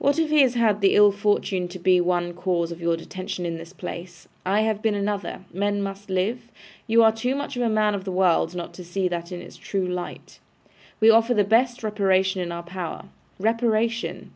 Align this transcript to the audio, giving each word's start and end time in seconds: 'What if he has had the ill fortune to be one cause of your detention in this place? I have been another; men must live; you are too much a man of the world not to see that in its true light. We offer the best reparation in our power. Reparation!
'What 0.00 0.18
if 0.18 0.30
he 0.30 0.40
has 0.40 0.54
had 0.54 0.80
the 0.80 0.96
ill 0.96 1.12
fortune 1.12 1.68
to 1.68 1.78
be 1.78 2.00
one 2.00 2.32
cause 2.34 2.72
of 2.72 2.80
your 2.80 2.96
detention 2.96 3.46
in 3.46 3.56
this 3.56 3.72
place? 3.72 4.26
I 4.44 4.62
have 4.62 4.82
been 4.82 4.96
another; 4.96 5.44
men 5.52 5.80
must 5.80 6.10
live; 6.10 6.50
you 6.88 7.04
are 7.04 7.12
too 7.12 7.36
much 7.36 7.56
a 7.56 7.68
man 7.68 7.94
of 7.94 8.02
the 8.02 8.10
world 8.10 8.56
not 8.56 8.74
to 8.74 8.82
see 8.84 9.06
that 9.06 9.30
in 9.30 9.40
its 9.40 9.56
true 9.56 9.86
light. 9.86 10.40
We 10.98 11.08
offer 11.08 11.34
the 11.34 11.44
best 11.44 11.84
reparation 11.84 12.40
in 12.42 12.50
our 12.50 12.64
power. 12.64 13.04
Reparation! 13.38 14.32